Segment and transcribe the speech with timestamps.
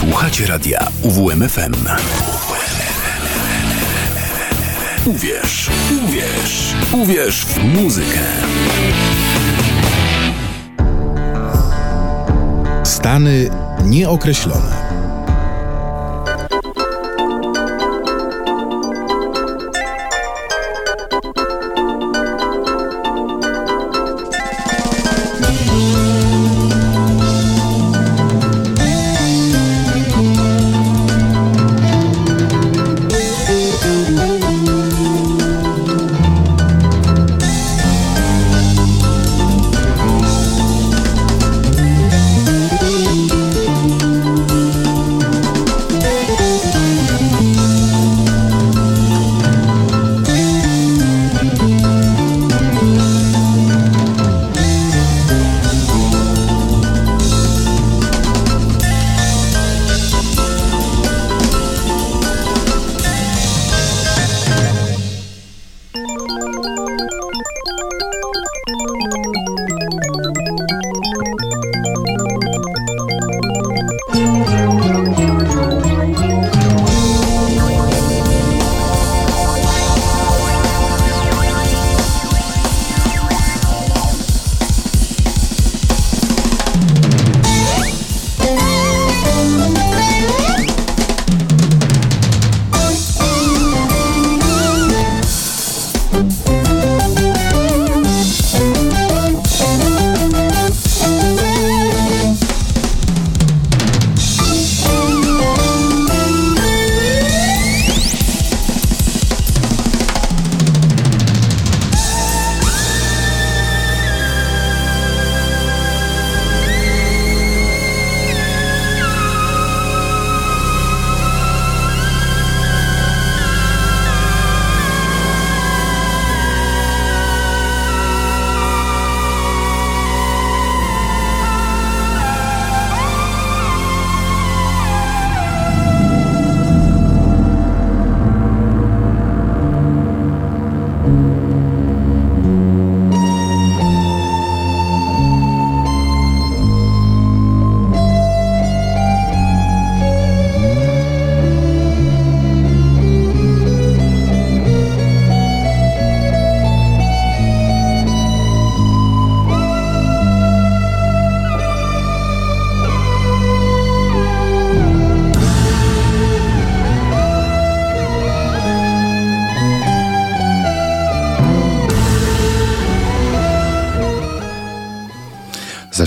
[0.00, 1.72] Słuchacie radia UWMFM.
[5.04, 5.70] Uwierz,
[6.04, 8.18] uwierz, uwierz w muzykę.
[12.84, 13.50] Stany
[13.84, 14.76] nieokreślone.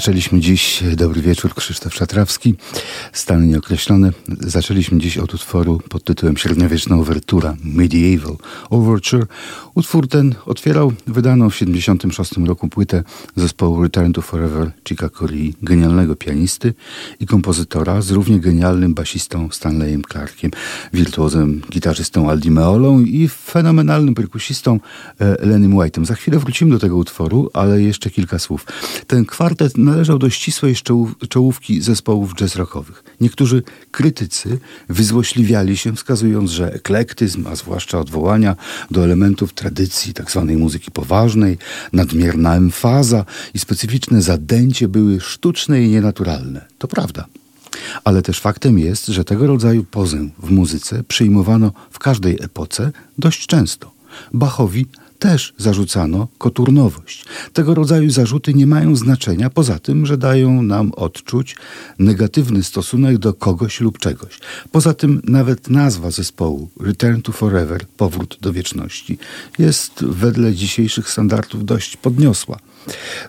[0.04, 2.56] Zaczęliśmy dziś, dobry wieczór, Krzysztof Szatrawski,
[3.14, 4.12] stan nieokreślony.
[4.40, 8.36] Zaczęliśmy dziś od utworu pod tytułem Średniowieczna Overtura, Medieval
[8.70, 9.26] Overture.
[9.76, 13.04] Utwór ten otwierał wydaną w 1976 roku płytę
[13.36, 16.74] zespołu Return to Forever Chica Corea, genialnego pianisty
[17.20, 20.52] i kompozytora z równie genialnym basistą Stanleyem Clarkiem,
[20.94, 24.80] wirtuozem gitarzystą Aldi Meolą i fenomenalnym perkusistą
[25.20, 26.06] e, Lenym White'em.
[26.06, 28.66] Za chwilę wrócimy do tego utworu, ale jeszcze kilka słów.
[29.08, 30.76] Ten kwartet należał do ścisłej
[31.30, 33.03] czołówki zespołów jazz rockowych.
[33.22, 34.60] Niektórzy krytycy
[34.90, 38.56] wyzłośliwiali się, wskazując, że eklektyzm, a zwłaszcza odwołania
[38.92, 40.46] do elementów tradycji tzw.
[40.48, 41.58] Tak muzyki poważnej,
[41.94, 46.66] nadmierna emfaza i specyficzne zadęcie były sztuczne i nienaturalne.
[46.78, 47.26] To prawda.
[48.04, 53.48] Ale też faktem jest, że tego rodzaju pozę w muzyce przyjmowano w każdej epoce dość
[53.48, 53.92] często.
[54.34, 54.86] Bachowi
[55.24, 57.26] też zarzucano koturnowość.
[57.54, 61.56] Tego rodzaju zarzuty nie mają znaczenia poza tym, że dają nam odczuć
[62.00, 64.40] negatywny stosunek do kogoś lub czegoś.
[64.72, 69.18] Poza tym nawet nazwa zespołu Return to Forever, powrót do wieczności,
[69.60, 72.60] jest wedle dzisiejszych standardów dość podniosła.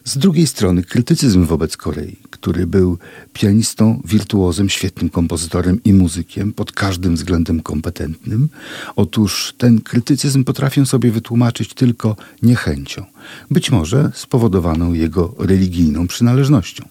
[0.04, 2.98] Z drugiej strony krytycyzm wobec Korei, który był
[3.32, 8.48] pianistą, wirtuozem, świetnym kompozytorem i muzykiem, pod każdym względem kompetentnym,
[8.97, 13.04] otóż ten krytycyzm potrafię sobie wytłumaczyć tylko niechęcią,
[13.51, 16.89] być może spowodowaną jego religijną przynależnością.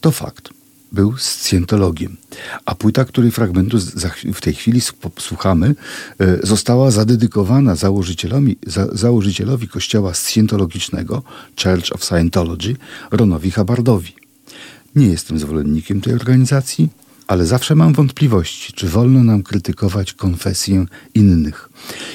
[0.00, 0.61] To fakt
[0.92, 2.16] był scjentologiem.
[2.64, 3.78] A płyta, której fragmentu
[4.34, 4.80] w tej chwili
[5.18, 5.74] słuchamy,
[6.18, 11.22] e, została zadedykowana założycielowi, za, założycielowi kościoła scjentologicznego
[11.62, 12.76] Church of Scientology,
[13.10, 14.14] Ronowi Hubardowi.
[14.96, 16.88] Nie jestem zwolennikiem tej organizacji,
[17.26, 21.68] ale zawsze mam wątpliwości, czy wolno nam krytykować konfesję innych.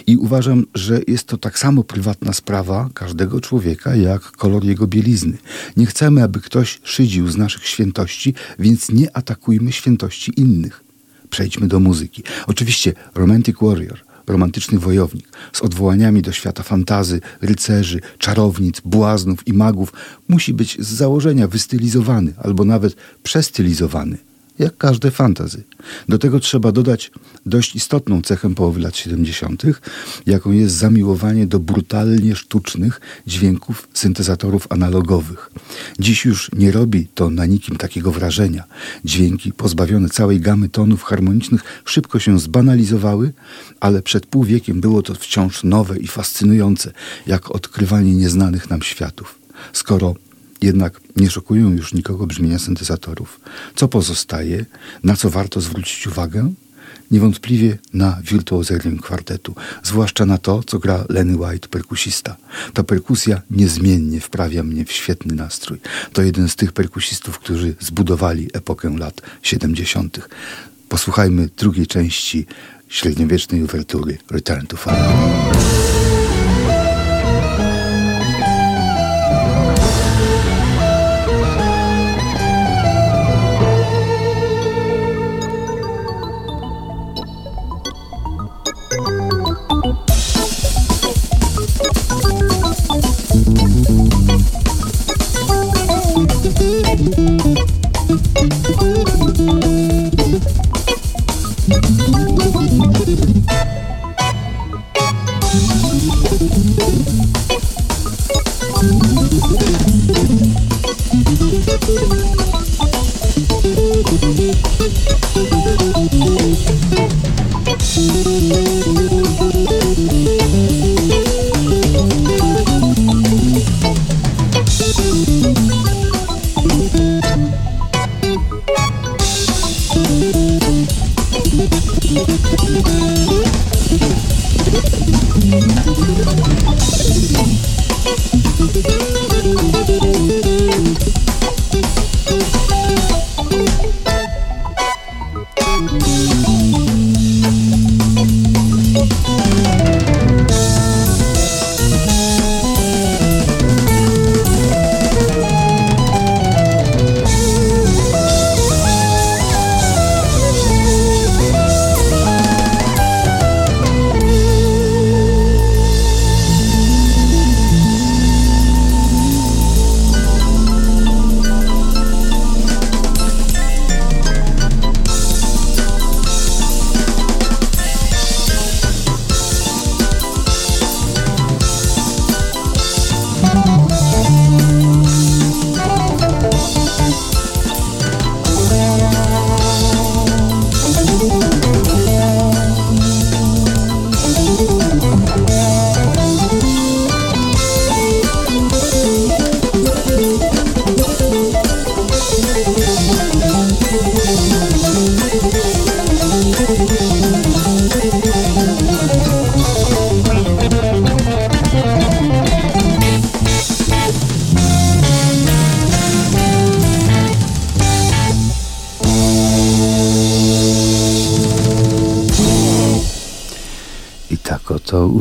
[0.08, 5.38] I uważam, że jest to tak samo prywatna sprawa każdego człowieka, jak kolor jego bielizny.
[5.78, 10.84] Nie chcemy, aby ktoś szydził z naszych świętości, więc nie atakujmy świętości innych.
[11.30, 12.24] Przejdźmy do muzyki.
[12.48, 19.94] Oczywiście Romantic Warrior romantyczny wojownik z odwołaniami do świata fantazy, rycerzy, czarownic, błaznów i magów
[20.28, 24.18] musi być z założenia wystylizowany albo nawet przestylizowany
[24.60, 25.64] jak każde fantazy.
[26.10, 27.12] Do tego trzeba dodać
[27.46, 29.64] dość istotną cechę połowy lat 70.,
[30.26, 35.52] jaką jest zamiłowanie do brutalnie sztucznych dźwięków syntezatorów analogowych.
[36.00, 38.64] Dziś już nie robi to na nikim takiego wrażenia.
[39.06, 43.34] Dźwięki pozbawione całej gamy tonów harmonicznych szybko się zbanalizowały,
[43.80, 46.92] ale przed pół wiekiem było to wciąż nowe i fascynujące,
[47.28, 49.40] jak odkrywanie nieznanych nam światów.
[49.74, 50.16] Skoro
[50.62, 53.40] jednak nie szokują już nikogo brzmienia syntezatorów.
[53.76, 54.66] Co pozostaje,
[55.04, 56.54] na co warto zwrócić uwagę?
[57.12, 62.36] Niewątpliwie na wirtuozerię kwartetu, zwłaszcza na to, co gra Lenny White, perkusista.
[62.74, 65.80] Ta perkusja niezmiennie wprawia mnie w świetny nastrój.
[66.14, 70.30] To jeden z tych perkusistów, którzy zbudowali epokę lat 70.
[70.90, 72.46] Posłuchajmy drugiej części
[72.90, 75.67] średniowiecznej uwertury Return to Fire.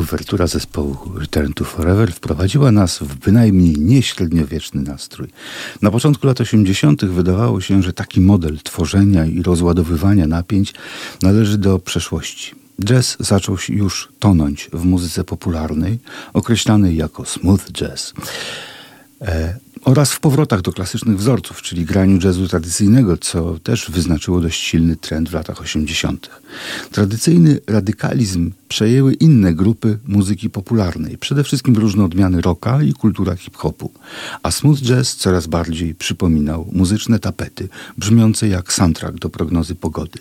[0.07, 5.27] Uwertura zespołu Return to Forever wprowadziła nas w bynajmniej nieśredniowieczny nastrój.
[5.81, 7.05] Na początku lat 80.
[7.05, 10.73] wydawało się, że taki model tworzenia i rozładowywania napięć
[11.21, 12.55] należy do przeszłości.
[12.83, 15.99] Jazz zaczął już tonąć w muzyce popularnej,
[16.33, 18.13] określanej jako smooth jazz.
[19.21, 24.63] E, oraz w powrotach do klasycznych wzorców, czyli graniu jazzu tradycyjnego, co też wyznaczyło dość
[24.63, 26.29] silny trend w latach 80.
[26.91, 33.91] Tradycyjny radykalizm przejęły inne grupy muzyki popularnej, przede wszystkim różne odmiany rocka i kultura hip-hopu,
[34.43, 40.19] a smooth jazz coraz bardziej przypominał muzyczne tapety, brzmiące jak soundtrack do prognozy pogody.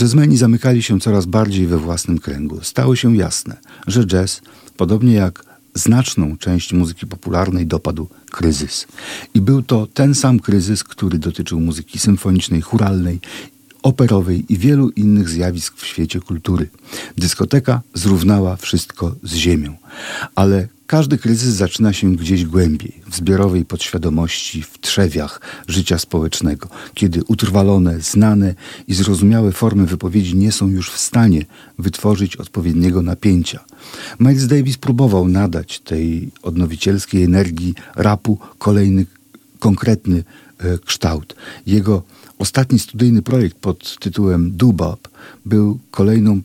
[0.00, 2.58] Jazzmeni zamykali się coraz bardziej we własnym kręgu.
[2.62, 4.40] Stało się jasne, że jazz,
[4.76, 8.86] podobnie jak znaczną część muzyki popularnej dopadł kryzys.
[9.34, 13.20] I był to ten sam kryzys, który dotyczył muzyki symfonicznej, churalnej,
[13.82, 16.68] operowej i wielu innych zjawisk w świecie kultury.
[17.18, 19.76] Dyskoteka zrównała wszystko z ziemią.
[20.34, 27.24] Ale Każdy kryzys zaczyna się gdzieś głębiej, w zbiorowej podświadomości, w trzewiach życia społecznego, kiedy
[27.24, 28.54] utrwalone, znane
[28.88, 31.46] i zrozumiałe formy wypowiedzi nie są już w stanie
[31.78, 33.64] wytworzyć odpowiedniego napięcia.
[34.20, 39.06] Miles Davis próbował nadać tej odnowicielskiej energii rapu kolejny
[39.58, 40.24] konkretny
[40.58, 41.36] e, kształt.
[41.66, 42.02] Jego
[42.38, 45.08] ostatni studyjny projekt pod tytułem Dubab
[45.46, 46.40] był kolejną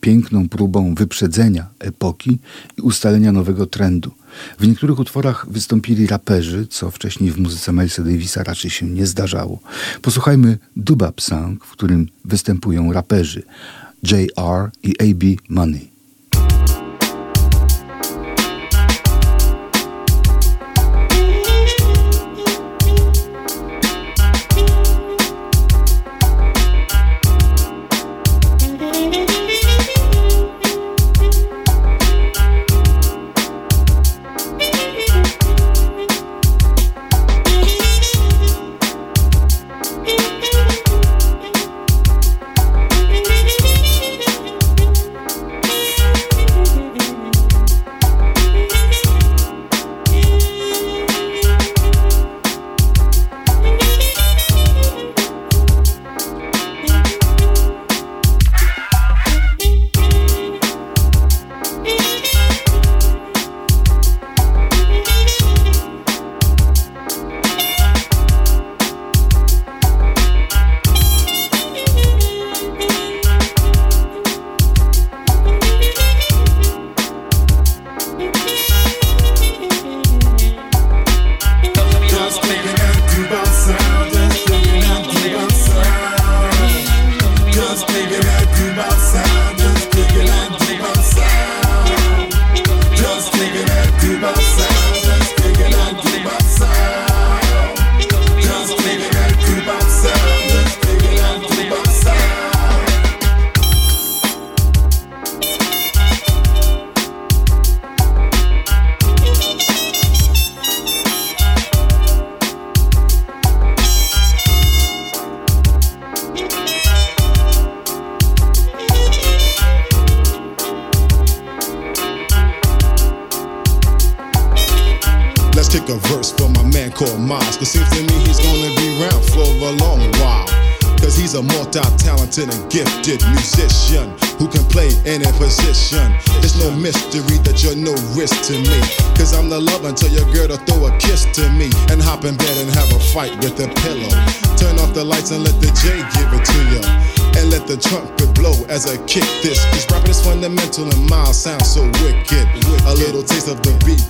[0.00, 2.38] piękną próbą wyprzedzenia epoki
[2.78, 4.10] i ustalenia nowego trendu.
[4.58, 9.58] W niektórych utworach wystąpili raperzy, co wcześniej w muzyce Milesa Davisa raczej się nie zdarzało.
[10.02, 13.42] Posłuchajmy Dubab Song, w którym występują raperzy
[14.02, 15.89] JR i AB Money.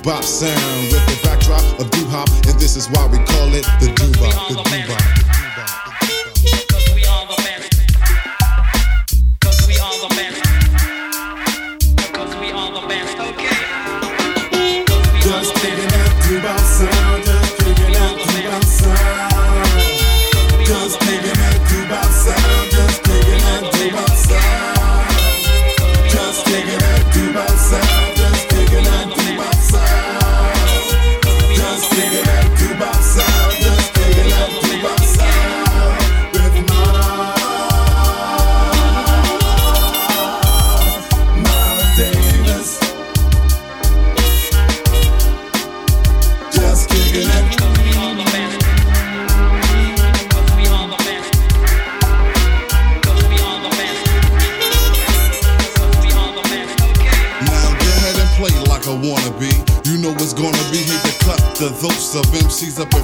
[0.02, 0.59] Bob Sam.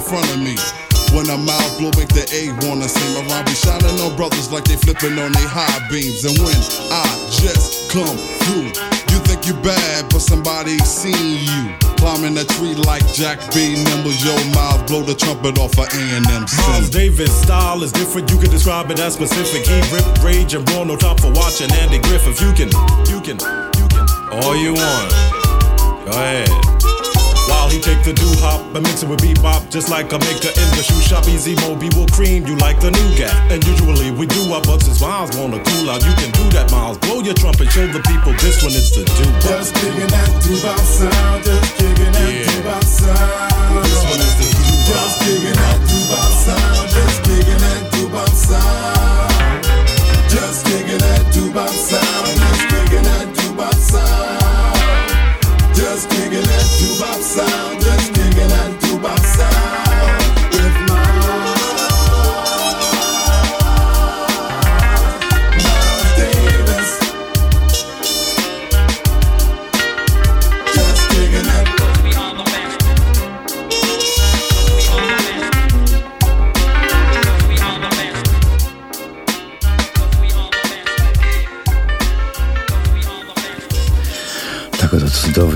[0.07, 0.55] front of me.
[1.15, 4.51] When I'm out, blow back the A, wanna see my rhyme be shining on brothers
[4.51, 6.23] like they flipping on they high beams.
[6.23, 6.55] And when
[6.91, 8.71] I just come through,
[9.11, 13.75] you think you bad, but somebody seen you climbing a tree like Jack B.
[13.75, 14.15] Nimble.
[14.23, 16.47] Your mouth blow the trumpet off of Eminem.
[16.67, 18.31] Miles Davis style is different.
[18.31, 19.67] You can describe it as specific.
[19.67, 22.39] He ripped rage and roar, no time for watching Andy Griffith.
[22.39, 22.69] You can,
[23.07, 23.39] you can,
[23.79, 24.05] you can,
[24.43, 25.11] all you want.
[26.05, 26.76] Go ahead.
[27.47, 30.51] While he take the doo hop and mix it with bebop, just like a maker
[30.51, 31.27] in the shoe shop.
[31.27, 33.33] Easy Moby will cream you like the new gap.
[33.51, 36.03] And usually we do our butts since Miles wanna cool out.
[36.03, 36.97] You can do that, Miles.
[36.99, 39.25] Blow your trumpet, show the people this one is the do.
[39.47, 42.43] Just kicking that doo sound, just kicking that yeah.
[42.43, 43.83] doo sound.
[43.83, 46.26] This one is the doo Just kicking that doo sound,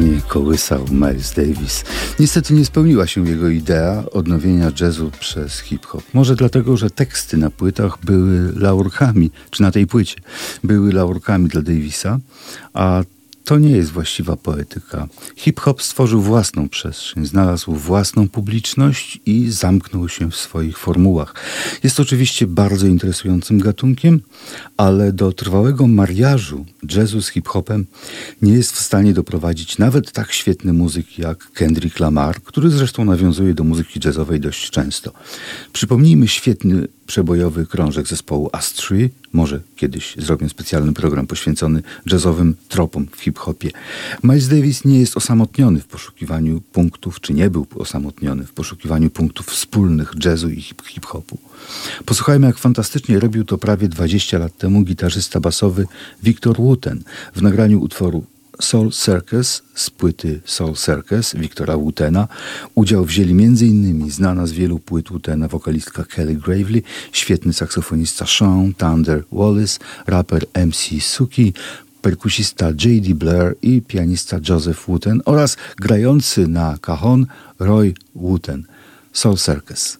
[0.01, 1.84] cudownie kołysał Miles Davis.
[2.20, 6.03] Niestety nie spełniła się jego idea odnowienia jazzu przez hip-hop.
[6.13, 10.15] Może dlatego, że teksty na płytach były laurkami, czy na tej płycie,
[10.63, 12.20] były laurkami dla Davisa,
[12.74, 13.03] a
[13.43, 15.07] to nie jest właściwa poetyka.
[15.36, 21.33] Hip-hop stworzył własną przestrzeń, znalazł własną publiczność i zamknął się w swoich formułach.
[21.83, 24.21] Jest oczywiście bardzo interesującym gatunkiem,
[24.77, 27.86] ale do trwałego mariażu jazzu z hip-hopem
[28.41, 33.53] nie jest w stanie doprowadzić nawet tak świetny muzyk jak Kendrick Lamar, który zresztą nawiązuje
[33.53, 35.12] do muzyki jazzowej dość często.
[35.74, 39.10] Przypomnijmy świetny przebojowy krążek zespołu Astry.
[39.34, 43.72] Może kiedyś zrobię specjalny program poświęcony jazzowym tropom w hip-hopie.
[44.24, 49.46] Miles Davis nie jest osamotniony w poszukiwaniu punktów, czy nie był osamotniony w poszukiwaniu punktów
[49.46, 51.38] wspólnych jazzu i hip-hopu.
[52.06, 55.88] Posłuchajmy, jak fantastycznie robił to prawie 20 lat temu gitarzysta basowy
[56.24, 57.04] Victor Wooten
[57.36, 58.26] w nagraniu utworu
[58.62, 62.27] Soul Circus z płyty Soul Circus Wiktora Wootena.
[62.75, 64.12] Udział wzięli m.in.
[64.12, 71.01] znana z wielu płyt Wootena wokalistka Kelly Gravely, świetny saksofonista Sean Thunder Wallace, raper MC
[71.01, 71.53] Suki,
[72.01, 73.15] perkusista J.D.
[73.15, 77.25] Blair i pianista Joseph Wooten oraz grający na cajon
[77.60, 78.63] Roy Wooten.
[79.13, 79.98] Soul Circus.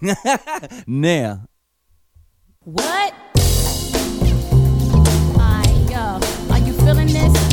[0.86, 1.46] now.
[2.64, 3.14] What?
[5.38, 6.20] I, yo,
[6.52, 7.47] are you feeling this?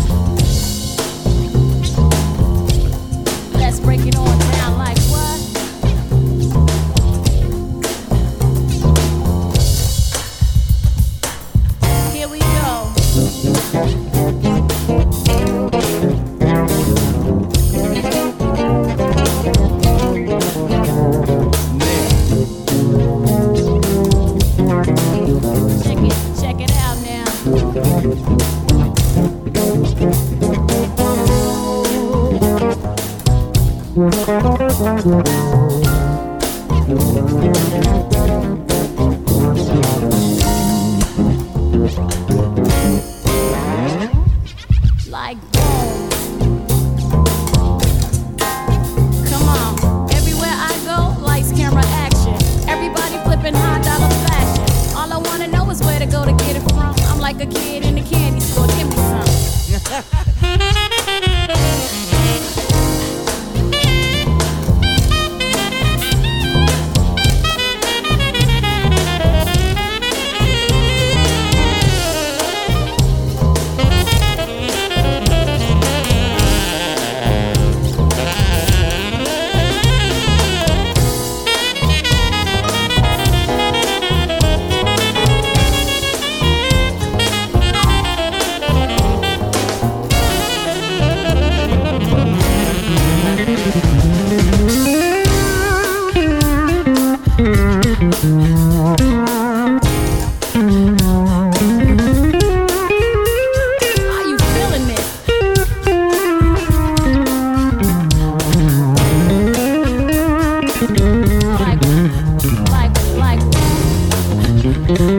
[114.87, 115.14] Mm-hmm.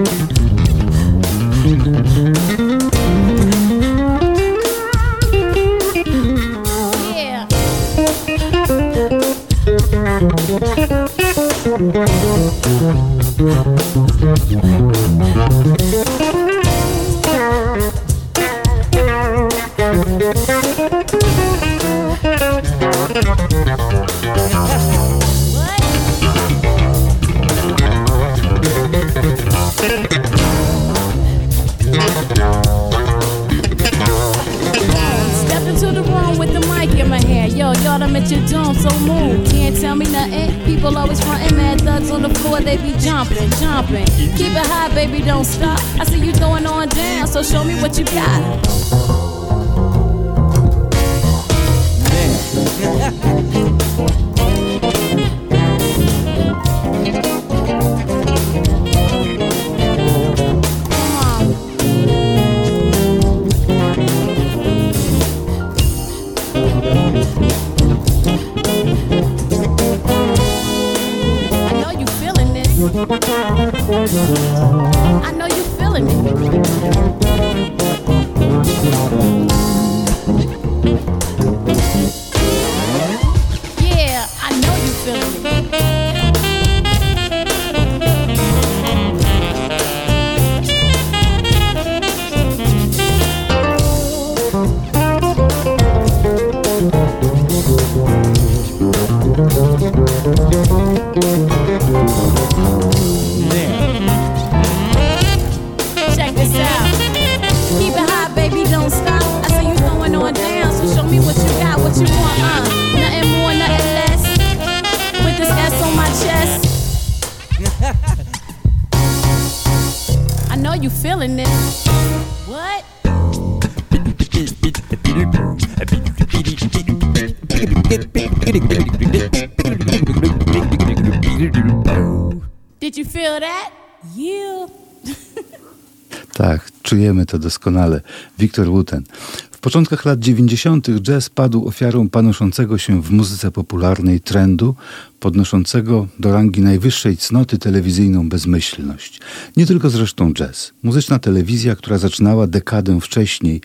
[136.32, 138.00] Tak, czujemy to doskonale.
[138.38, 139.04] Wiktor Wooten.
[139.50, 140.88] W początkach lat 90.
[141.00, 144.74] jazz padł ofiarą panoszącego się w muzyce popularnej trendu,
[145.20, 149.20] podnoszącego do rangi najwyższej cnoty telewizyjną bezmyślność.
[149.56, 150.72] Nie tylko zresztą jazz.
[150.82, 153.60] Muzyczna telewizja, która zaczynała dekadę wcześniej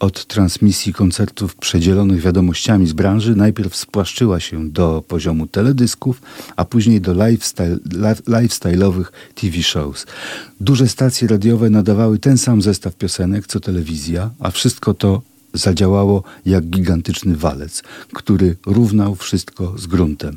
[0.00, 6.22] od transmisji koncertów przedzielonych wiadomościami z branży, najpierw spłaszczyła się do poziomu teledysków,
[6.56, 10.06] a później do lifestyle, li- lifestyle'owych TV shows.
[10.60, 15.22] Duże stacje radiowe nadawały ten sam zestaw piosenek co telewizja, a wszystko to
[15.54, 20.36] zadziałało jak gigantyczny walec, który równał wszystko z gruntem.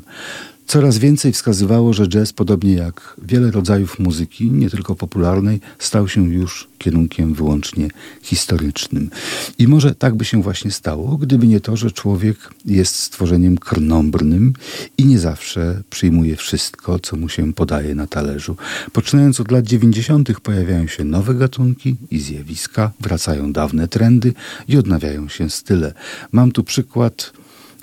[0.66, 6.32] Coraz więcej wskazywało, że jazz, podobnie jak wiele rodzajów muzyki, nie tylko popularnej, stał się
[6.32, 7.88] już kierunkiem wyłącznie
[8.22, 9.10] historycznym.
[9.58, 14.52] I może tak by się właśnie stało, gdyby nie to, że człowiek jest stworzeniem krnąbrnym
[14.98, 18.56] i nie zawsze przyjmuje wszystko, co mu się podaje na talerzu.
[18.92, 20.40] Poczynając od lat 90.
[20.40, 24.32] pojawiają się nowe gatunki i zjawiska, wracają dawne trendy
[24.68, 25.94] i odnawiają się style.
[26.32, 27.32] Mam tu przykład,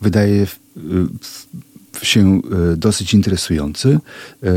[0.02, 1.46] wydaje w- w-
[2.04, 2.42] się
[2.74, 4.00] e, dosyć interesujący.
[4.44, 4.50] E,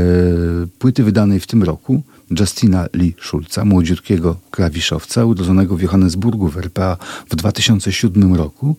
[0.79, 2.01] Płyty wydanej w tym roku
[2.39, 6.97] Justina Lee Schulza, młodziutkiego klawiszowca, urodzonego w Johannesburgu w RPA
[7.29, 8.75] w 2007 roku.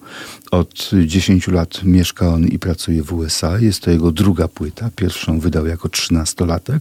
[0.51, 3.59] Od 10 lat mieszka on i pracuje w USA.
[3.59, 4.91] Jest to jego druga płyta.
[4.97, 6.81] Pierwszą wydał jako 13-latek.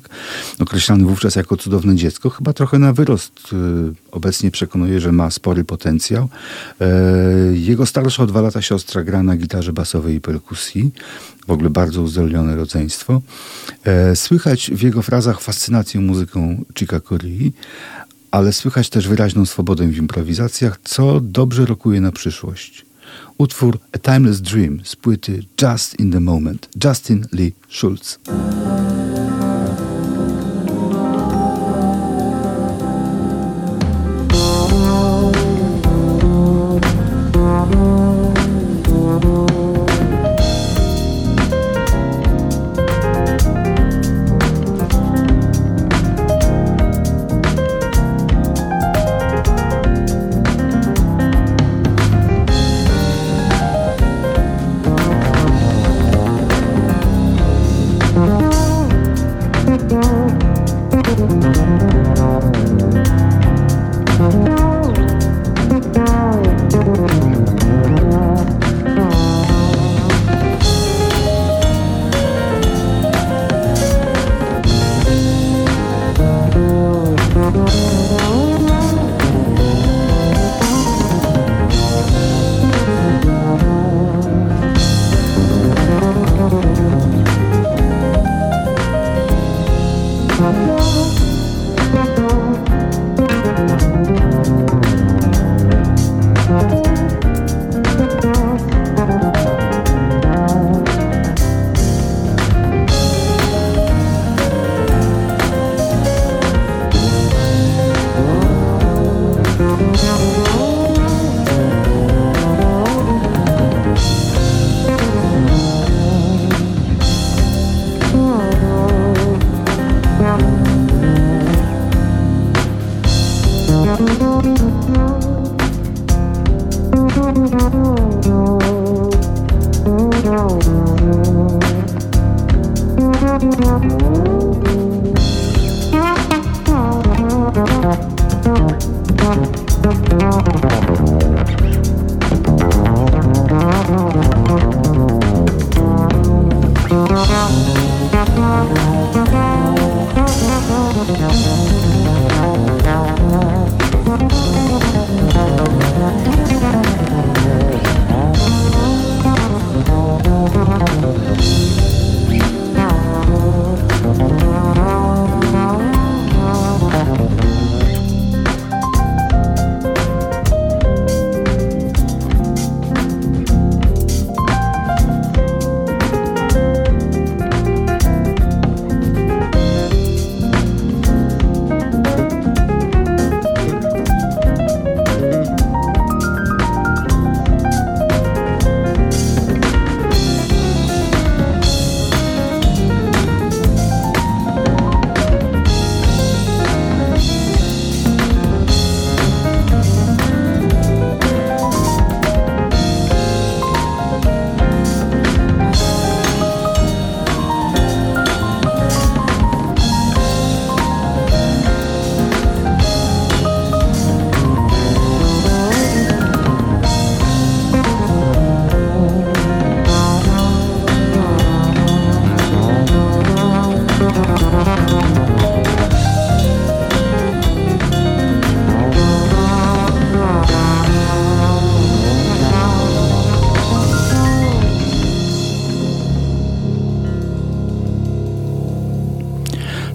[0.60, 2.30] Określany wówczas jako cudowne dziecko.
[2.30, 3.58] Chyba trochę na wyrost e,
[4.12, 6.30] obecnie przekonuje, że ma spory potencjał.
[6.82, 6.88] E,
[7.53, 10.91] Jego starsza o dwa lata siostra gra na gitarze basowej i perkusji.
[11.47, 13.21] W ogóle bardzo uzdolnione rodzeństwo.
[13.84, 17.52] E, Słychać w jego frazach fascynację muzyką Chica Corea,
[18.32, 22.86] ale słychać też wyraźną swobodę w improwizacjach, co dobrze rokuje na przyszłość.
[23.38, 26.70] Utwór A Timeless Dream z płyty Just in the Moment.
[26.84, 28.20] Justin Lee Schulz.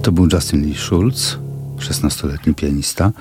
[0.02, 1.38] To był Justin Lee Schulz
[1.82, 3.12] 16-letni pianista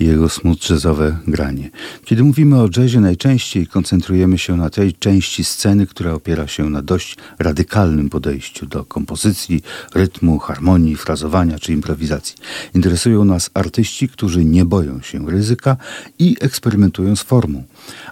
[0.00, 1.70] i jego smooth jazzowe granie.
[2.04, 6.82] Kiedy mówimy o jazzie, najczęściej koncentrujemy się na tej części sceny, która opiera się na
[6.82, 9.62] dość radykalnym podejściu do kompozycji,
[9.94, 12.36] rytmu, harmonii, frazowania czy improwizacji.
[12.74, 15.76] Interesują nas artyści, którzy nie boją się ryzyka
[16.18, 17.62] i eksperymentują z formą.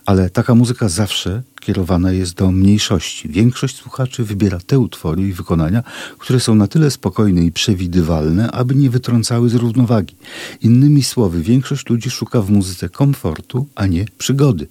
[0.07, 3.29] Ale taka muzyka zawsze kierowana jest do mniejszości.
[3.29, 5.83] Większość słuchaczy wybiera te utwory i wykonania,
[6.19, 10.15] które są na tyle spokojne i przewidywalne, aby nie wytrącały z równowagi.
[10.63, 14.67] Innymi słowy, większość ludzi szuka w muzyce komfortu, a nie przygody.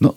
[0.00, 0.14] No,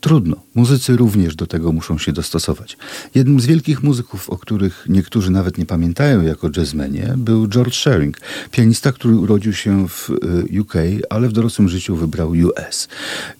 [0.00, 0.36] Trudno.
[0.54, 2.76] Muzycy również do tego muszą się dostosować.
[3.14, 8.20] Jednym z wielkich muzyków, o których niektórzy nawet nie pamiętają jako jazzmenie, był George Shearing,
[8.50, 10.10] pianista, który urodził się w
[10.54, 10.74] y, UK,
[11.10, 12.88] ale w dorosłym życiu wybrał US.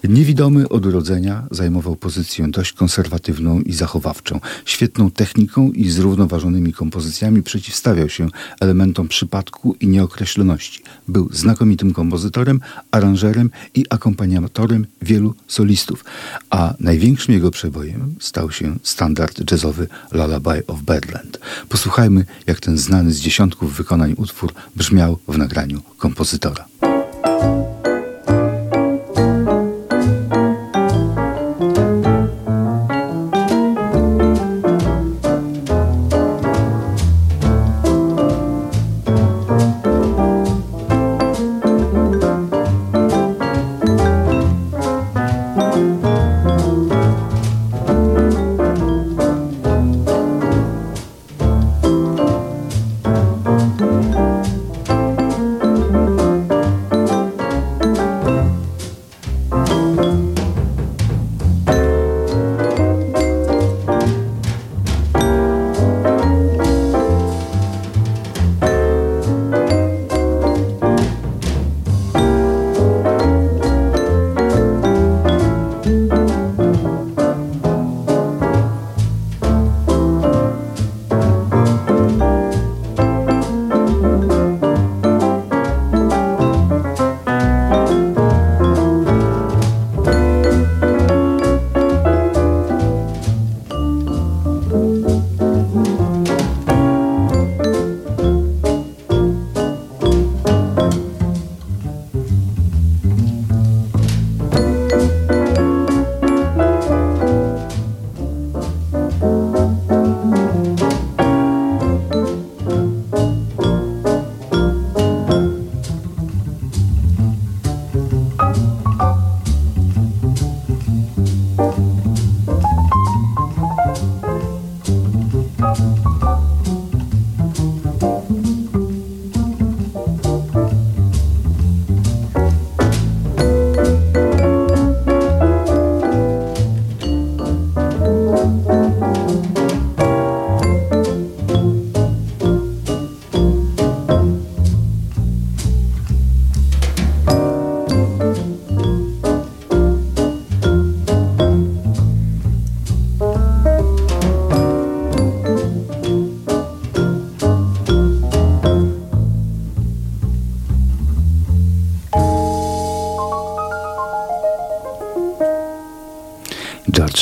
[0.05, 4.40] Niewidomy od urodzenia zajmował pozycję dość konserwatywną i zachowawczą.
[4.64, 8.29] Świetną techniką i zrównoważonymi kompozycjami przeciwstawiał się
[8.61, 10.83] elementom przypadku i nieokreśloności.
[11.09, 16.05] Był znakomitym kompozytorem, aranżerem i akompaniatorem wielu solistów
[16.50, 21.38] a największym jego przebojem stał się standard jazzowy Lullaby of Birdland.
[21.68, 26.64] Posłuchajmy, jak ten znany z dziesiątków wykonań utwór brzmiał w nagraniu kompozytora.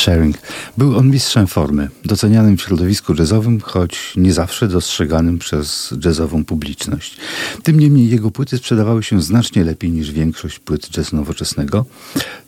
[0.07, 0.39] Sharing.
[0.79, 7.17] Był on mistrzem formy, docenianym w środowisku jazzowym, choć nie zawsze dostrzeganym przez jazzową publiczność.
[7.63, 11.85] Tym niemniej jego płyty sprzedawały się znacznie lepiej niż większość płyt jazz nowoczesnego,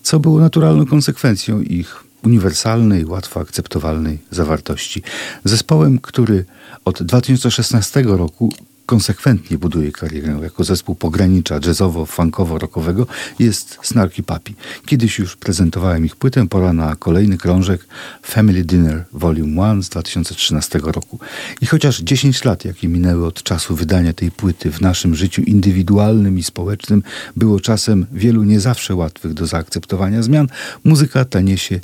[0.03, 5.03] co było naturalną konsekwencją ich uniwersalnej, łatwo akceptowalnej zawartości.
[5.45, 6.45] Zespołem, który
[6.85, 8.53] od 2016 roku
[8.89, 13.07] konsekwentnie buduje karierę jako zespół pogranicza jazzowo-funkowo-rockowego
[13.39, 14.55] jest Snarky Papi.
[14.87, 17.87] Kiedyś już prezentowałem ich płytę, pora na kolejny krążek
[18.23, 21.19] Family Dinner Volume 1 z 2013 roku.
[21.61, 26.39] I chociaż 10 lat, jakie minęły od czasu wydania tej płyty w naszym życiu indywidualnym
[26.39, 27.03] i społecznym,
[27.37, 30.49] było czasem wielu nie zawsze łatwych do zaakceptowania zmian,
[30.85, 31.81] muzyka ta niesie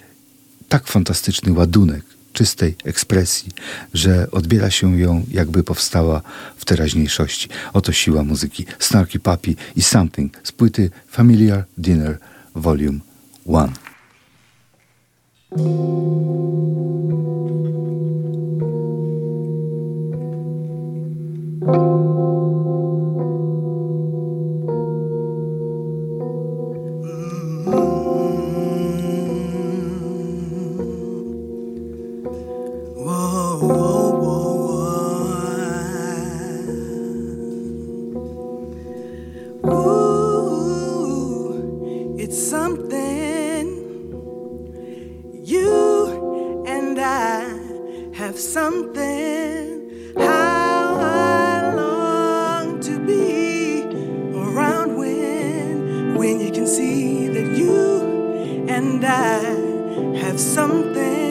[0.69, 3.53] tak fantastyczny ładunek czystej ekspresji,
[3.95, 6.23] że odbiera się ją, jakby powstała
[6.57, 7.49] w teraźniejszości.
[7.73, 12.19] Oto siła muzyki Snarky Papi i Something z płyty Familiar Dinner
[12.55, 12.99] Volume
[13.47, 13.73] 1.
[48.35, 50.13] have something.
[50.17, 53.83] How I long to be
[54.35, 61.24] around when, when you can see that you and I have something.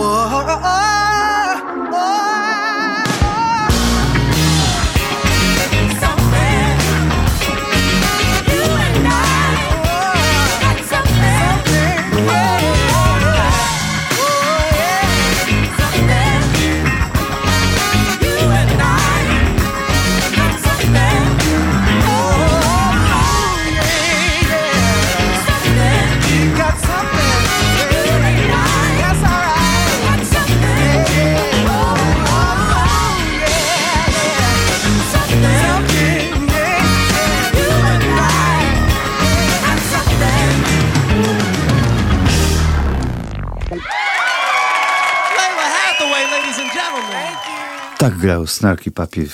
[0.00, 0.97] Oh, oh, oh.
[48.18, 49.28] Grał Snarky Puppy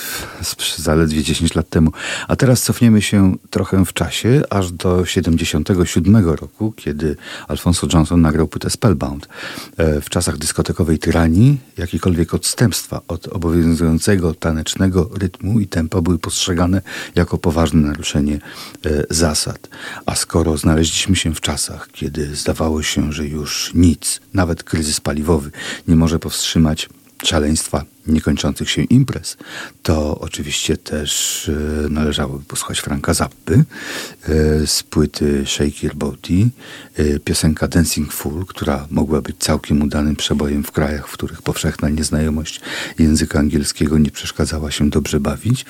[0.76, 1.92] zaledwie 10 lat temu.
[2.28, 7.16] A teraz cofniemy się trochę w czasie, aż do 77 roku, kiedy
[7.48, 9.28] Alfonso Johnson nagrał płytę Spellbound.
[9.76, 16.82] E, w czasach dyskotekowej tyranii jakiekolwiek odstępstwa od obowiązującego tanecznego rytmu i tempa były postrzegane
[17.14, 19.68] jako poważne naruszenie e, zasad.
[20.06, 25.50] A skoro znaleźliśmy się w czasach, kiedy zdawało się, że już nic, nawet kryzys paliwowy,
[25.88, 26.88] nie może powstrzymać
[27.24, 29.36] szaleństwa niekończących się imprez,
[29.82, 36.48] to oczywiście też e, należałoby posłuchać Franka Zappy e, z płyty Shake Your Body,
[36.96, 41.88] e, piosenka Dancing Fool, która mogła być całkiem udanym przebojem w krajach, w których powszechna
[41.88, 42.60] nieznajomość
[42.98, 45.66] języka angielskiego nie przeszkadzała się dobrze bawić.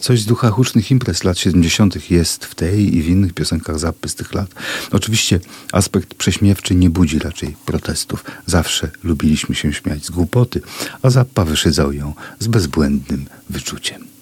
[0.00, 2.10] Coś z ducha hucznych imprez lat 70.
[2.10, 4.50] jest w tej i w innych piosenkach Zappy z tych lat.
[4.90, 5.40] Oczywiście
[5.72, 8.24] aspekt prześmiewczy nie budzi raczej protestów.
[8.46, 10.60] Zawsze lubiliśmy się śmiać z głupoty,
[11.02, 14.13] a Zappa wyszydzał ją z bezbłędnym wyczuciem.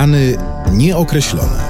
[0.00, 0.36] Stany
[0.72, 1.60] nieokreślone.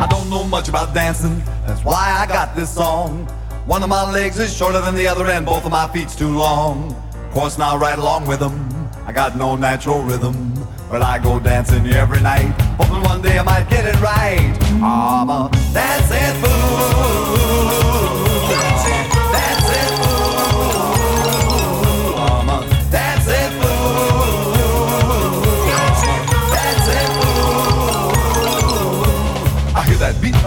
[0.00, 3.28] I don't know much about dancing, that's why I got this song.
[3.66, 6.36] One of my legs is shorter than the other, and both of my feet's too
[6.36, 6.92] long.
[7.28, 8.68] Of course, now right along with them,
[9.06, 10.47] I got no natural rhythm.
[10.90, 14.56] But I go dancing every night, hoping one day I might get it right.
[14.82, 17.48] I'm a dancing fool.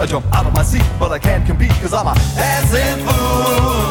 [0.02, 3.81] I jump out of my seat, but I can't compete cause I'm a dancing fool.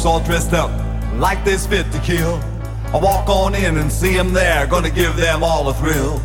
[0.00, 0.70] Folks all dressed up
[1.18, 2.40] like they's fit to kill.
[2.92, 6.18] I walk on in and see them there, gonna give them all a thrill.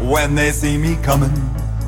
[0.00, 1.34] When they see me coming,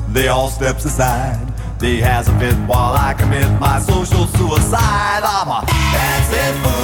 [0.09, 1.39] they all steps aside.
[1.79, 5.23] They has a fit while I commit my social suicide.
[5.23, 6.80] I'm a dancing fool.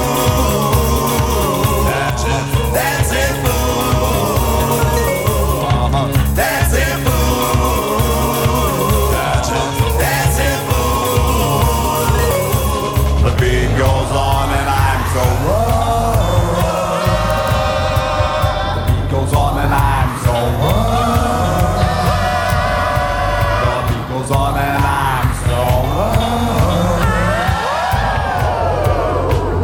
[24.27, 25.57] Goes on and I'm so.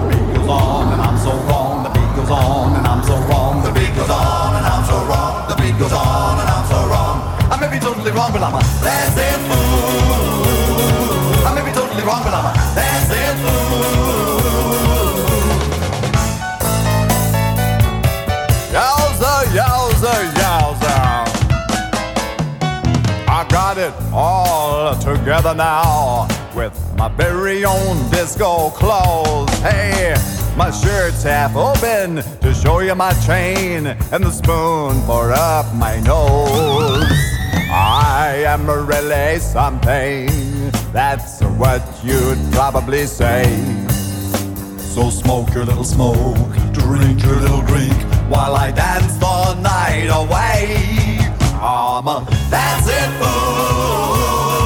[0.04, 1.84] The beat goes on and I'm so wrong.
[1.84, 3.64] The beat goes on and I'm so wrong.
[3.64, 5.50] The beat goes on and I'm so wrong.
[5.50, 7.16] The beat goes on and I'm so wrong.
[7.52, 8.64] I may be totally wrong, but I'm a
[25.44, 29.50] together now with my very own disco clothes.
[29.60, 30.16] Hey,
[30.56, 36.00] my shirt's half open to show you my chain and the spoon for up my
[36.00, 37.04] nose.
[37.70, 40.30] I am really something.
[40.94, 43.44] That's what you'd probably say.
[44.78, 46.38] So smoke your little smoke,
[46.72, 47.94] drink your little drink,
[48.30, 51.20] while I dance the night away.
[51.60, 54.63] I'm a dancing fool.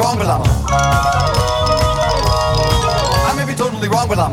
[0.00, 0.42] Wrong, but I'm.
[3.28, 4.32] I may be totally wrong, but I'm.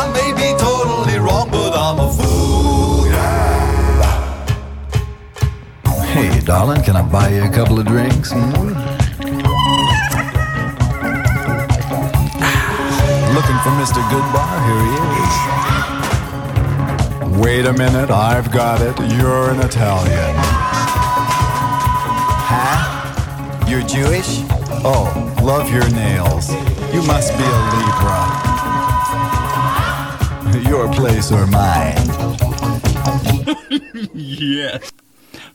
[0.00, 3.06] I may be totally wrong, but I'm a fool.
[3.08, 4.46] Yeah.
[6.04, 8.30] Hey, darling, can I buy you a couple of drinks?
[8.32, 8.68] Hmm?
[13.36, 14.00] Looking for Mr.
[14.10, 14.54] Goodbar?
[14.66, 15.34] Here he is.
[17.42, 18.96] Wait a minute, I've got it.
[19.16, 20.71] You're an Italian.
[23.72, 24.44] You're Jewish?
[24.84, 25.08] Oh,
[25.42, 26.50] love your nails.
[26.92, 28.20] You must be a Libra.
[30.68, 31.96] Your place or mine?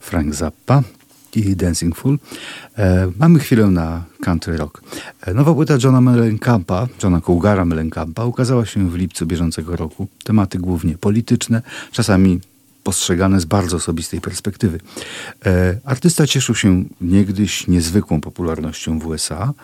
[0.00, 0.82] Frank Zappa
[1.34, 2.18] i Dancing Fool.
[2.78, 4.82] E, mamy chwilę na country rock.
[5.20, 10.08] E, nowa płyta Johna Mellencampa, Johna Cougara Mellencampa ukazała się w lipcu bieżącego roku.
[10.24, 11.62] Tematy głównie polityczne,
[11.92, 12.40] czasami
[12.88, 14.80] postrzegane z bardzo osobistej perspektywy.
[15.46, 19.54] E, artysta cieszył się niegdyś niezwykłą popularnością w USA,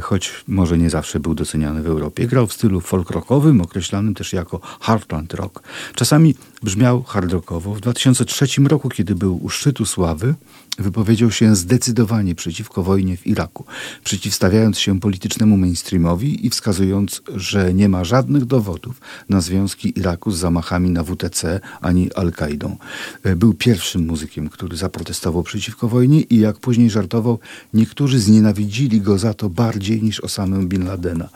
[0.00, 2.26] choć może nie zawsze był doceniany w Europie.
[2.26, 5.62] Grał w stylu folk rockowym, określanym też jako heartland rock.
[5.94, 7.74] Czasami brzmiał hard rockowo.
[7.74, 10.34] W 2003 roku, kiedy był u szczytu sławy,
[10.78, 13.64] wypowiedział się zdecydowanie przeciwko wojnie w Iraku,
[14.04, 20.38] przeciwstawiając się politycznemu mainstreamowi i wskazując, że nie ma żadnych dowodów na związki Iraku z
[20.38, 22.76] zamachami na WTC ani Al-Kaidą.
[23.22, 27.38] E, Był pierwszym muzykiem, który zaprotestował przeciwko wojnie i jak później żartował,
[27.74, 31.28] niektórzy znienawidzili go za to bardziej niż Osamę Bin Ladena.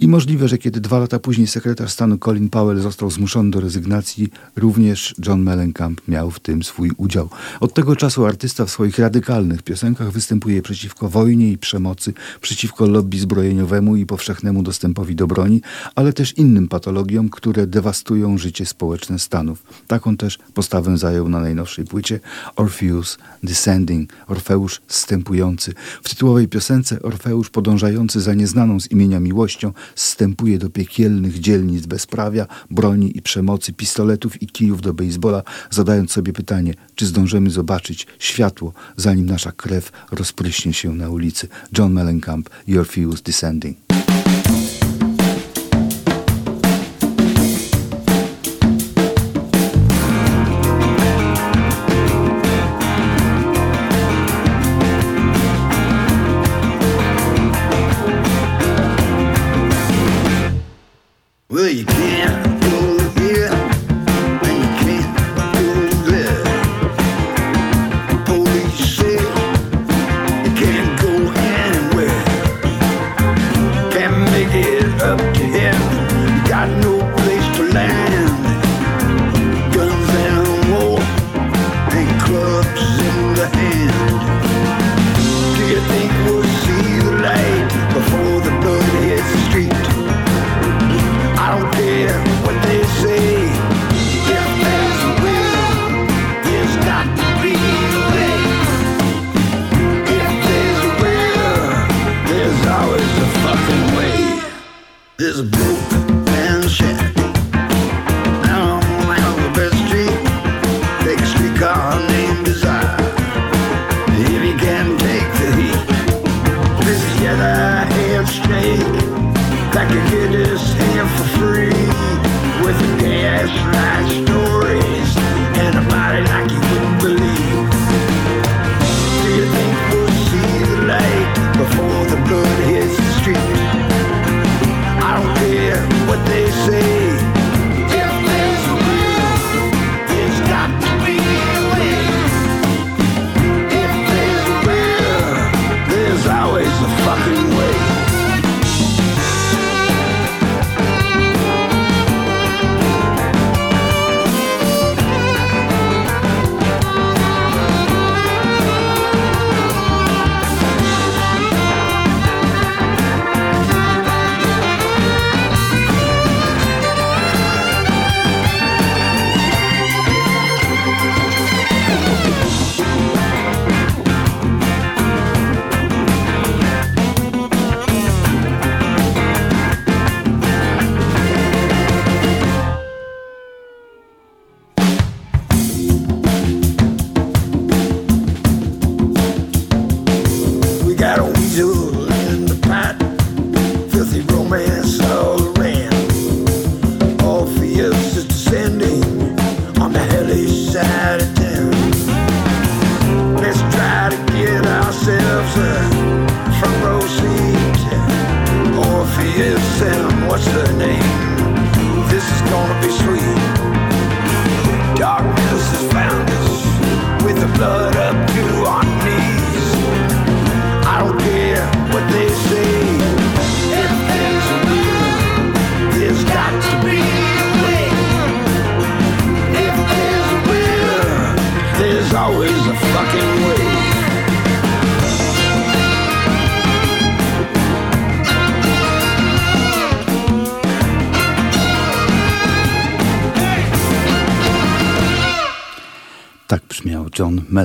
[0.00, 4.30] I możliwe, że kiedy dwa lata później sekretarz stanu Colin Powell został zmuszony do rezygnacji,
[4.56, 7.28] również John Mellencamp miał w tym swój udział.
[7.60, 13.18] Od tego czasu artysta w swoich radykalnych piosenkach występuje przeciwko wojnie i przemocy, przeciwko lobby
[13.18, 15.62] zbrojeniowemu i powszechnemu dostępowi do broni,
[15.94, 19.62] ale też innym patologiom, które dewastują życie społeczne Stanów.
[19.86, 22.20] Taką też postawę zajął na najnowszej płycie
[22.56, 25.72] Orpheus Descending, Orfeusz zstępujący.
[26.02, 32.46] W tytułowej piosence Orfeusz podążający za nieznaną z imienia miłością zstępuje do piekielnych dzielnic bezprawia,
[32.70, 38.72] broni i przemocy, pistoletów i kijów do baseballa, zadając sobie pytanie, czy zdążymy zobaczyć światło,
[38.96, 41.48] zanim nasza krew rozpryśnie się na ulicy.
[41.78, 43.76] John Mellencamp i Orpheus Descending.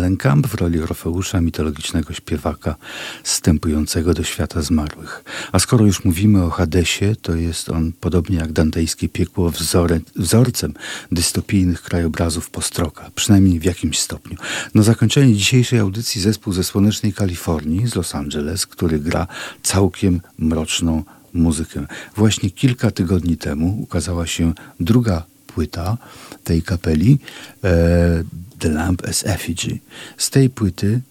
[0.10, 2.76] Mellencamp w roli Orfeusza, mitologicznego śpiewaka
[3.24, 5.24] wstępującego do świata zmarłych.
[5.51, 10.74] A skoro już mówimy o Hadesie, to jest on, podobnie jak dantejskie piekło, wzore, wzorcem
[11.12, 14.38] dystopijnych krajobrazów postroka, przynajmniej w jakimś stopniu.
[14.76, 19.28] Na zakończenie dzisiejszej audycji zespół ze słonecznej Kalifornii, z Los Angeles, który gra
[19.64, 21.03] całkiem mroczną
[21.34, 21.86] muzykę.
[22.16, 25.24] Właśnie kilka tygodni temu ukazała się druga
[25.60, 25.97] płyta
[26.43, 27.20] tej kapeli,
[27.64, 28.24] e,
[28.60, 29.80] The Lamp as Effigy.
[30.18, 31.01] Z tej płyty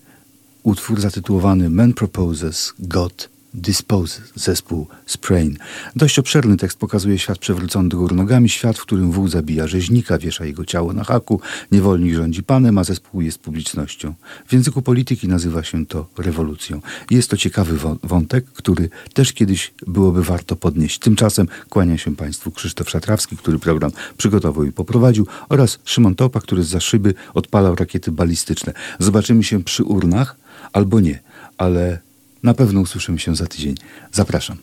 [0.62, 5.56] utwór zatytułowany Man Proposes, God Dispose, zespół Sprain.
[5.96, 10.18] Dość obszerny tekst pokazuje świat przewrócony do góry nogami, świat, w którym wół zabija rzeźnika,
[10.18, 11.40] wiesza jego ciało na haku,
[11.72, 14.14] niewolnik rządzi panem, a zespół jest publicznością.
[14.46, 16.80] W języku polityki nazywa się to rewolucją.
[17.10, 20.98] Jest to ciekawy wątek, który też kiedyś byłoby warto podnieść.
[20.98, 26.64] Tymczasem kłania się Państwu Krzysztof Szatrawski, który program przygotował i poprowadził oraz Szymon Topa, który
[26.64, 28.72] za szyby odpalał rakiety balistyczne.
[28.98, 30.36] Zobaczymy się przy urnach
[30.72, 31.20] albo nie,
[31.58, 32.07] ale
[32.42, 33.74] na pewno usłyszymy się za tydzień.
[34.12, 34.58] Zapraszam.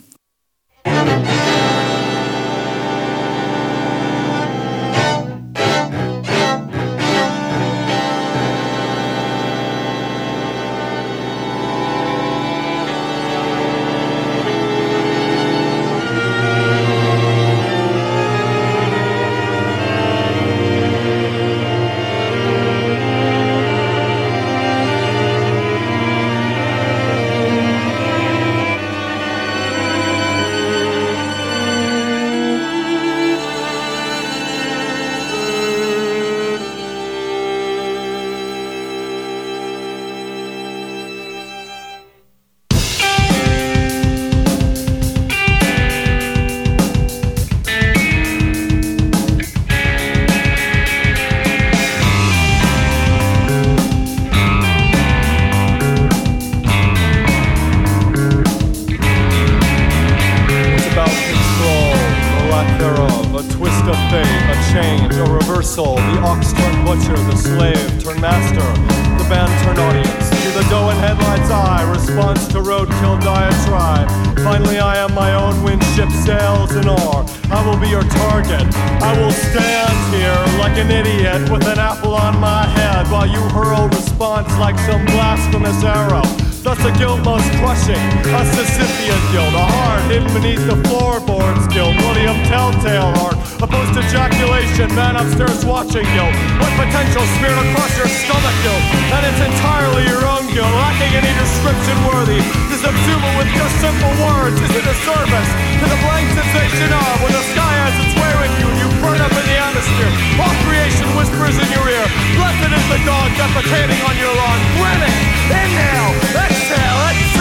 [74.56, 77.26] Finally, I am my own when ship sails in oar.
[77.50, 78.64] I will be your target.
[79.02, 83.42] I will stand here like an idiot with an apple on my head while you
[83.50, 86.55] hurl response like some blasphemous arrow.
[86.66, 87.94] Thus a guild most crushing,
[88.26, 93.70] a Sisyphean guild, a heart hidden beneath the floorboards guild, William of telltale art, a
[93.70, 98.82] post ejaculation man upstairs watching guild, one potential spear across your stomach guild,
[99.14, 103.74] and it's entirely your own guild, lacking any description worthy, to subsume it with just
[103.78, 108.14] simple words, isn't a service to the blank sensation of when the sky has its
[108.18, 110.10] way with you burn up in the atmosphere.
[110.42, 112.06] All creation whispers in your ear.
[112.34, 114.58] Blessed is the dog defecating on your lawn.
[114.74, 117.38] Grinning, inhale, exhale, etc.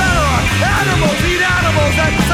[0.61, 2.30] Animals eat animals, etc.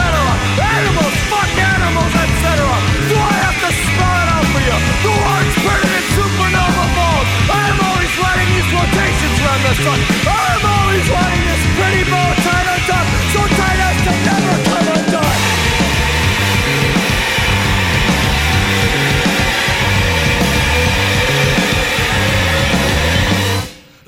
[0.60, 2.60] Animals fuck animals, etc.
[3.08, 4.78] Do I have to spell it out for you?
[5.00, 7.26] The words printed in supernova bold.
[7.56, 10.00] I am always letting these quotations run the sun.
[10.28, 14.71] I am always letting this pretty bow tied on top, so tight as to never.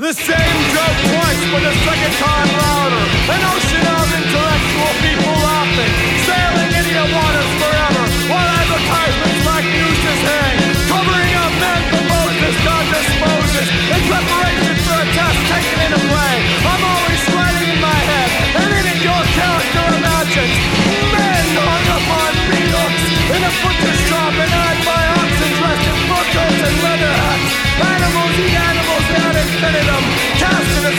[0.03, 0.35] The same
[0.75, 3.07] joke twice, but the second time louder.
[3.31, 3.41] And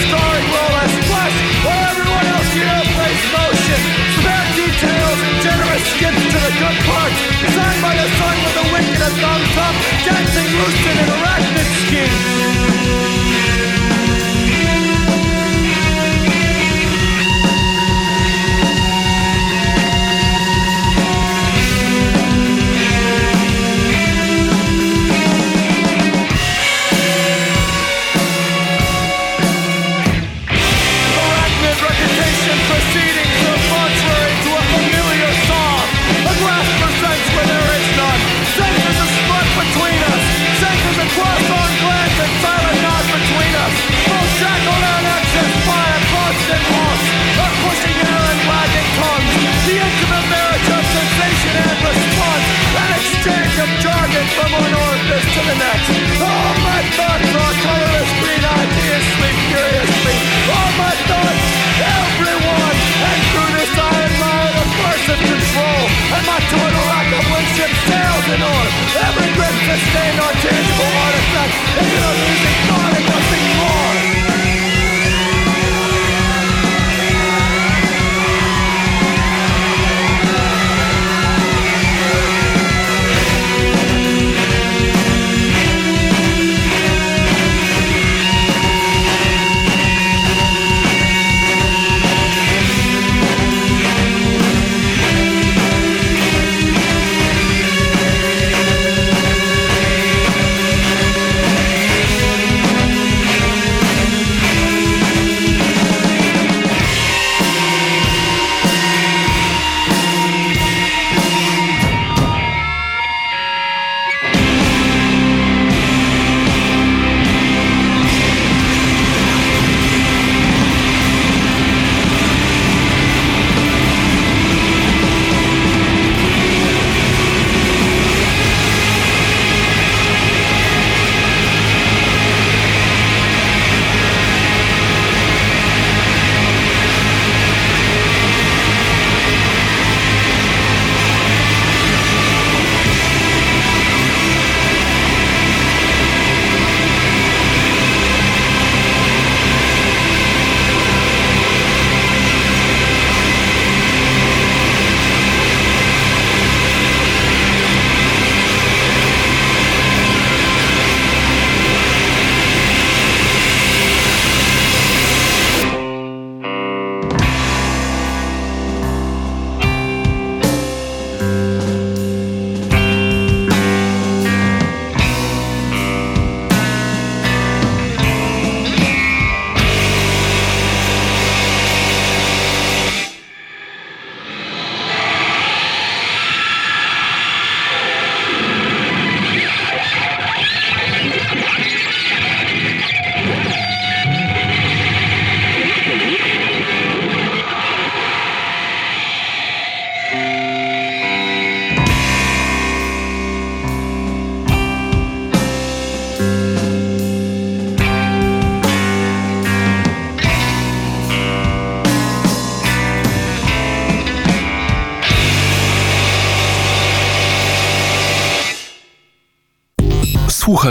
[0.09, 1.34] starring Rolex Plus
[1.64, 3.80] while everyone else you know plays motion.
[4.05, 7.34] It's about details and generous skips to the good parts.